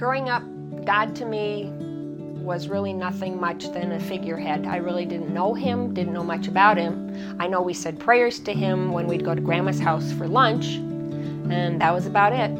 Growing 0.00 0.30
up, 0.30 0.42
God 0.86 1.14
to 1.16 1.26
me 1.26 1.70
was 2.42 2.68
really 2.68 2.94
nothing 2.94 3.38
much 3.38 3.70
than 3.74 3.92
a 3.92 4.00
figurehead. 4.00 4.66
I 4.66 4.76
really 4.76 5.04
didn't 5.04 5.28
know 5.28 5.52
him, 5.52 5.92
didn't 5.92 6.14
know 6.14 6.24
much 6.24 6.48
about 6.48 6.78
him. 6.78 7.36
I 7.38 7.46
know 7.46 7.60
we 7.60 7.74
said 7.74 8.00
prayers 8.00 8.38
to 8.40 8.54
him 8.54 8.92
when 8.92 9.06
we'd 9.06 9.26
go 9.26 9.34
to 9.34 9.42
grandma's 9.42 9.78
house 9.78 10.10
for 10.12 10.26
lunch, 10.26 10.76
and 11.50 11.78
that 11.82 11.92
was 11.92 12.06
about 12.06 12.32
it. 12.32 12.50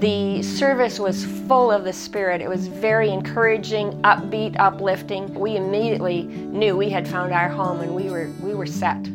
The 0.00 0.42
service 0.42 0.98
was 0.98 1.24
full 1.46 1.70
of 1.70 1.84
the 1.84 1.92
Spirit. 1.92 2.40
It 2.40 2.48
was 2.48 2.66
very 2.66 3.10
encouraging, 3.10 3.92
upbeat, 4.02 4.56
uplifting. 4.58 5.32
We 5.32 5.54
immediately 5.54 6.24
knew 6.24 6.76
we 6.76 6.90
had 6.90 7.06
found 7.06 7.32
our 7.32 7.48
home 7.48 7.82
and 7.82 7.94
we 7.94 8.10
were, 8.10 8.32
we 8.40 8.52
were 8.52 8.66
set. 8.66 9.06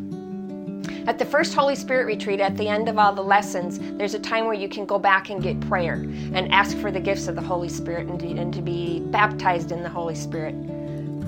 At 1.07 1.17
the 1.17 1.25
first 1.25 1.53
Holy 1.53 1.75
Spirit 1.75 2.05
retreat, 2.05 2.39
at 2.39 2.55
the 2.57 2.67
end 2.67 2.89
of 2.89 2.97
all 2.97 3.13
the 3.13 3.23
lessons, 3.23 3.79
there's 3.97 4.13
a 4.13 4.19
time 4.19 4.45
where 4.45 4.53
you 4.53 4.69
can 4.69 4.85
go 4.85 4.99
back 4.99 5.29
and 5.29 5.41
get 5.41 5.59
prayer 5.61 5.93
and 5.93 6.51
ask 6.51 6.77
for 6.77 6.91
the 6.91 6.99
gifts 6.99 7.27
of 7.27 7.35
the 7.35 7.41
Holy 7.41 7.69
Spirit 7.69 8.07
and 8.07 8.19
to, 8.19 8.27
and 8.27 8.53
to 8.53 8.61
be 8.61 8.99
baptized 8.99 9.71
in 9.71 9.83
the 9.83 9.89
Holy 9.89 10.15
Spirit. 10.15 10.55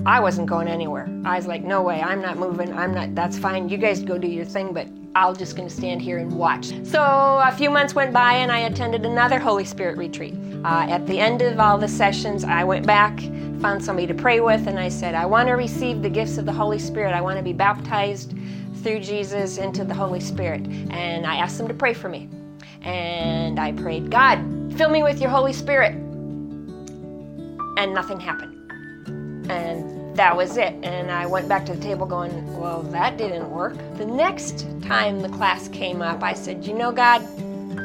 I 0.04 0.18
wasn't 0.20 0.48
going 0.48 0.66
anywhere. 0.66 1.08
I 1.24 1.36
was 1.36 1.46
like, 1.46 1.62
no 1.62 1.82
way, 1.82 2.02
I'm 2.02 2.20
not 2.20 2.36
moving. 2.36 2.72
I'm 2.72 2.92
not, 2.92 3.14
that's 3.14 3.38
fine. 3.38 3.68
You 3.68 3.76
guys 3.78 4.02
go 4.02 4.18
do 4.18 4.26
your 4.26 4.44
thing, 4.44 4.72
but 4.72 4.88
I'm 5.14 5.36
just 5.36 5.56
going 5.56 5.68
to 5.68 5.74
stand 5.74 6.02
here 6.02 6.18
and 6.18 6.32
watch. 6.32 6.72
So 6.84 7.00
a 7.00 7.52
few 7.52 7.70
months 7.70 7.94
went 7.94 8.12
by 8.12 8.34
and 8.34 8.50
I 8.50 8.60
attended 8.60 9.06
another 9.06 9.38
Holy 9.38 9.64
Spirit 9.64 9.96
retreat. 9.98 10.34
Uh, 10.64 10.86
at 10.88 11.06
the 11.06 11.18
end 11.18 11.42
of 11.42 11.60
all 11.60 11.78
the 11.78 11.88
sessions, 11.88 12.44
I 12.44 12.64
went 12.64 12.86
back, 12.86 13.20
found 13.60 13.84
somebody 13.84 14.06
to 14.08 14.14
pray 14.14 14.40
with, 14.40 14.66
and 14.66 14.78
I 14.78 14.88
said, 14.88 15.14
I 15.14 15.26
want 15.26 15.48
to 15.48 15.54
receive 15.54 16.02
the 16.02 16.10
gifts 16.10 16.38
of 16.38 16.46
the 16.46 16.52
Holy 16.52 16.78
Spirit. 16.78 17.14
I 17.14 17.20
want 17.20 17.36
to 17.36 17.42
be 17.42 17.52
baptized 17.52 18.34
through 18.82 19.00
Jesus 19.00 19.58
into 19.58 19.84
the 19.84 19.94
Holy 19.94 20.20
Spirit. 20.20 20.66
And 20.90 21.26
I 21.26 21.36
asked 21.36 21.58
them 21.58 21.68
to 21.68 21.74
pray 21.74 21.94
for 21.94 22.08
me. 22.08 22.28
And 22.82 23.58
I 23.60 23.72
prayed, 23.72 24.10
God, 24.10 24.38
fill 24.76 24.90
me 24.90 25.02
with 25.02 25.20
your 25.20 25.30
Holy 25.30 25.52
Spirit. 25.52 25.94
And 27.76 27.94
nothing 27.94 28.20
happened. 28.20 28.58
And 29.50 30.16
that 30.16 30.36
was 30.36 30.56
it. 30.56 30.74
And 30.82 31.10
I 31.10 31.26
went 31.26 31.48
back 31.48 31.64
to 31.66 31.74
the 31.74 31.80
table 31.80 32.06
going, 32.06 32.58
Well, 32.58 32.82
that 32.84 33.16
didn't 33.16 33.50
work. 33.50 33.76
The 33.96 34.06
next 34.06 34.66
time 34.82 35.20
the 35.20 35.28
class 35.28 35.68
came 35.68 36.02
up, 36.02 36.22
I 36.22 36.34
said, 36.34 36.64
You 36.64 36.74
know, 36.74 36.92
God, 36.92 37.20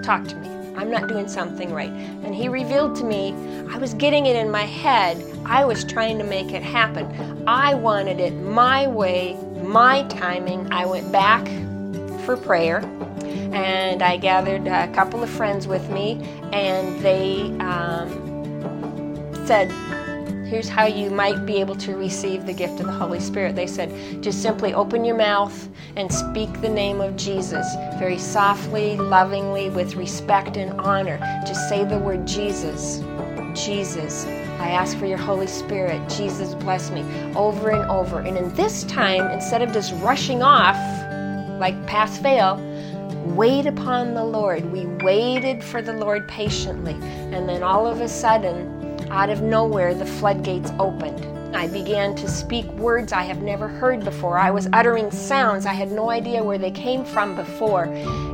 talk 0.04 0.28
to 0.28 0.36
me. 0.36 0.50
I'm 0.76 0.92
not 0.92 1.08
doing 1.08 1.28
something 1.28 1.72
right. 1.72 1.90
And 1.90 2.36
He 2.36 2.50
revealed 2.50 2.96
to 2.98 3.04
me, 3.04 3.34
I 3.70 3.78
was 3.78 3.94
getting 3.94 4.26
it 4.26 4.36
in 4.36 4.52
my 4.52 4.64
head. 4.64 5.24
I 5.46 5.66
was 5.66 5.84
trying 5.86 6.18
to 6.20 6.24
make 6.24 6.52
it 6.52 6.62
happen. 6.62 7.44
I 7.48 7.74
wanted 7.74 8.20
it 8.20 8.34
my 8.34 8.88
way, 8.88 9.38
my 9.68 10.04
timing. 10.04 10.72
I 10.72 10.86
went 10.86 11.12
back 11.12 11.46
for 12.26 12.38
prayer 12.38 12.80
and 13.54 14.02
I 14.02 14.18
gathered 14.18 14.68
a 14.68 14.88
couple 14.94 15.24
of 15.24 15.30
friends 15.30 15.68
with 15.68 15.90
me, 15.90 16.22
and 16.52 17.00
they 17.00 17.42
um, 17.60 19.34
said, 19.46 19.72
Here's 20.50 20.70
how 20.70 20.86
you 20.86 21.10
might 21.10 21.46
be 21.46 21.58
able 21.58 21.76
to 21.76 21.98
receive 21.98 22.46
the 22.46 22.54
gift 22.54 22.80
of 22.80 22.86
the 22.86 22.94
Holy 22.94 23.20
Spirit. 23.20 23.54
They 23.54 23.68
said, 23.68 24.24
just 24.24 24.42
simply 24.42 24.74
open 24.74 25.04
your 25.04 25.18
mouth 25.18 25.68
and 25.98 26.10
speak 26.12 26.62
the 26.62 26.70
name 26.70 27.02
of 27.02 27.18
Jesus 27.18 27.68
very 28.00 28.18
softly, 28.18 28.96
lovingly, 28.96 29.70
with 29.70 29.96
respect 29.96 30.56
and 30.56 30.80
honor. 30.80 31.18
Just 31.46 31.68
say 31.68 31.84
the 31.84 32.00
word 32.00 32.26
Jesus. 32.26 33.04
Jesus. 33.54 34.26
I 34.60 34.70
ask 34.70 34.98
for 34.98 35.06
your 35.06 35.18
Holy 35.18 35.48
Spirit. 35.48 36.08
Jesus, 36.10 36.56
bless 36.56 36.92
me. 36.92 37.02
Over 37.36 37.72
and 37.72 37.90
over. 37.92 38.20
And 38.20 38.38
in 38.38 38.54
this 38.54 38.86
time, 38.86 39.30
instead 39.32 39.62
of 39.62 39.74
just 39.74 39.94
rushing 39.96 40.44
off 40.44 40.78
like 41.60 41.76
pass 41.88 42.18
fail, 42.20 42.56
wait 43.36 43.66
upon 43.66 44.14
the 44.14 44.24
Lord. 44.24 44.72
We 44.72 44.86
waited 45.04 45.64
for 45.64 45.82
the 45.82 45.94
Lord 45.94 46.28
patiently. 46.28 46.94
And 46.94 47.50
then 47.50 47.64
all 47.64 47.86
of 47.86 48.00
a 48.00 48.08
sudden, 48.08 48.77
out 49.10 49.30
of 49.30 49.42
nowhere, 49.42 49.94
the 49.94 50.06
floodgates 50.06 50.72
opened. 50.80 51.26
I 51.56 51.68
began 51.68 52.14
to 52.16 52.28
speak 52.28 52.66
words 52.74 53.14
I 53.14 53.24
have 53.24 53.42
never 53.42 53.68
heard 53.68 54.04
before. 54.04 54.38
I 54.38 54.52
was 54.52 54.68
uttering 54.74 55.10
sounds 55.12 55.66
I 55.66 55.74
had 55.74 55.92
no 55.92 56.10
idea 56.10 56.44
where 56.44 56.58
they 56.58 56.72
came 56.72 57.04
from 57.04 57.36
before. 57.36 57.86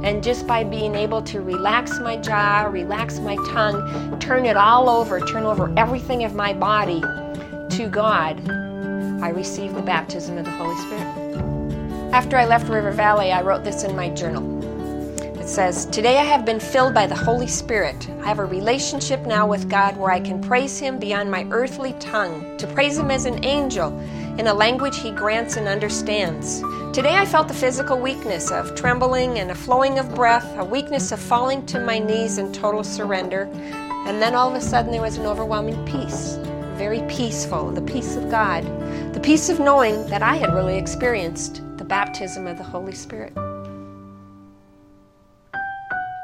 And 0.04 0.24
just 0.24 0.46
by 0.48 0.64
being 0.64 0.96
able 0.96 1.22
to 1.24 1.42
relax 1.42 2.00
my 2.00 2.18
jaw, 2.18 2.68
relax 2.70 3.20
my 3.20 3.36
tongue, 3.48 4.20
turn 4.20 4.46
it 4.46 4.58
all 4.58 4.90
over, 4.90 5.20
turn 5.20 5.44
over 5.46 5.74
everything 5.78 6.24
of 6.24 6.36
my 6.36 6.54
body 6.54 7.02
to 7.02 7.88
God, 7.90 8.50
I 9.24 9.30
received 9.30 9.76
the 9.76 9.82
baptism 9.82 10.38
of 10.38 10.46
the 10.46 10.52
Holy 10.52 10.76
Spirit. 10.82 12.14
After 12.14 12.38
I 12.38 12.46
left 12.46 12.68
River 12.68 12.92
Valley, 12.92 13.32
I 13.32 13.42
wrote 13.42 13.64
this 13.64 13.84
in 13.84 13.96
my 13.96 14.10
journal. 14.10 14.53
It 15.44 15.50
says, 15.50 15.88
Today 15.88 16.20
I 16.20 16.24
have 16.24 16.46
been 16.46 16.62
filled 16.62 16.94
by 16.94 17.06
the 17.06 17.18
Holy 17.18 17.48
Spirit. 17.48 18.09
I 18.22 18.30
have 18.30 18.40
a 18.40 18.46
relationship 18.46 19.20
now 19.26 19.46
with 19.46 19.70
God 19.70 19.98
where 19.98 20.09
I 20.09 20.22
can 20.22 20.42
praise 20.42 20.80
Him 20.80 20.98
beyond 20.98 21.30
my 21.30 21.46
earthly 21.52 21.92
tongue, 22.00 22.56
to 22.59 22.68
praise 22.68 22.98
Him 22.98 23.12
as 23.12 23.26
an 23.26 23.44
angel 23.44 23.92
in 24.40 24.48
a 24.48 24.54
language 24.54 24.98
He 24.98 25.12
grants 25.12 25.58
and 25.58 25.68
understands. 25.68 26.62
Today 26.94 27.18
I 27.18 27.26
felt 27.26 27.50
the 27.50 27.54
physical 27.54 28.00
weakness 28.00 28.52
of 28.52 28.74
trembling 28.74 29.40
and 29.40 29.52
a 29.52 29.56
flowing 29.56 30.00
of 30.00 30.16
breath, 30.16 30.50
a 30.58 30.64
weakness 30.64 31.12
of 31.12 31.20
falling 31.20 31.66
to 31.66 31.80
my 31.81 32.00
knees 32.00 32.38
in 32.38 32.54
total 32.54 32.81
surrender. 32.81 33.50
And 34.08 34.22
then 34.22 34.36
all 34.36 34.48
of 34.48 34.56
a 34.56 34.62
sudden 34.62 34.94
there 34.94 35.02
was 35.02 35.18
an 35.18 35.25
overwhelming 35.25 35.86
peace, 35.86 36.38
very 36.78 37.02
peaceful, 37.10 37.70
the 37.70 37.81
peace 37.81 38.16
of 38.16 38.31
God, 38.31 38.64
the 39.14 39.20
peace 39.20 39.50
of 39.50 39.60
knowing 39.60 40.08
that 40.08 40.24
I 40.24 40.38
had 40.38 40.54
really 40.54 40.78
experienced 40.78 41.62
the 41.75 41.84
baptism 41.84 42.48
of 42.48 42.58
the 42.58 42.64
Holy 42.64 42.94
Spirit. 42.94 43.34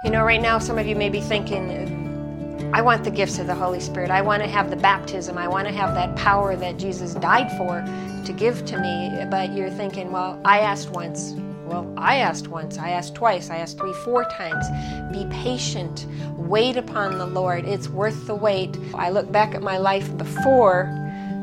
You 0.02 0.12
know, 0.12 0.24
right 0.24 0.42
now, 0.42 0.60
some 0.60 0.78
of 0.78 0.88
you 0.88 0.96
may 0.96 1.10
be 1.10 1.20
thinking, 1.20 2.72
I 2.74 2.82
want 2.82 3.04
the 3.04 3.12
gifts 3.12 3.38
of 3.38 3.48
the 3.48 3.54
Holy 3.56 3.82
Spirit. 3.82 4.10
I 4.12 4.22
want 4.22 4.42
to 4.42 4.48
have 4.48 4.70
the 4.70 4.78
baptism. 4.78 5.38
I 5.38 5.50
want 5.50 5.68
to 5.68 5.74
have 5.74 5.94
that 5.94 6.16
power 6.16 6.56
that 6.56 6.78
Jesus 6.78 7.16
died 7.16 7.52
for 7.58 7.84
to 8.26 8.32
give 8.32 8.66
to 8.68 8.80
me. 8.80 9.26
But 9.30 9.52
you're 9.52 9.70
thinking, 9.70 10.10
well, 10.10 10.40
I 10.46 10.60
asked 10.60 10.92
once. 10.92 11.34
Well, 11.66 11.94
I 11.98 12.20
asked 12.20 12.48
once. 12.48 12.78
I 12.78 12.92
asked 12.92 13.14
twice. 13.14 13.50
I 13.50 13.58
asked 13.58 13.78
three, 13.78 13.92
four 14.06 14.24
times. 14.24 14.66
Be 15.12 15.26
patient. 15.44 16.08
Wait 16.38 16.78
upon 16.78 17.18
the 17.18 17.28
Lord. 17.28 17.66
It's 17.66 17.90
worth 17.90 18.26
the 18.26 18.36
wait. 18.36 18.78
I 18.96 19.10
look 19.10 19.30
back 19.34 19.54
at 19.54 19.62
my 19.62 19.80
life 19.80 20.18
before 20.18 20.88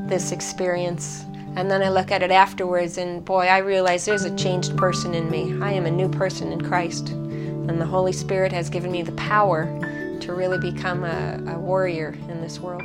this 0.06 0.32
experience 0.32 1.26
and 1.56 1.70
then 1.70 1.82
I 1.82 1.88
look 1.88 2.10
at 2.10 2.22
it 2.22 2.30
afterwards, 2.30 2.98
and 2.98 3.24
boy, 3.24 3.46
I 3.46 3.58
realize 3.58 4.04
there's 4.04 4.24
a 4.24 4.36
changed 4.36 4.76
person 4.76 5.14
in 5.14 5.30
me. 5.30 5.58
I 5.62 5.72
am 5.72 5.86
a 5.86 5.90
new 5.90 6.06
person 6.06 6.52
in 6.52 6.60
Christ. 6.60 7.14
And 7.68 7.80
the 7.80 7.86
Holy 7.86 8.12
Spirit 8.12 8.52
has 8.52 8.70
given 8.70 8.92
me 8.92 9.02
the 9.02 9.12
power 9.12 9.66
to 10.20 10.32
really 10.32 10.58
become 10.58 11.04
a, 11.04 11.42
a 11.48 11.58
warrior 11.58 12.16
in 12.28 12.40
this 12.40 12.60
world. 12.60 12.82